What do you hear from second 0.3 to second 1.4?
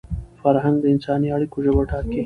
فرهنګ د انساني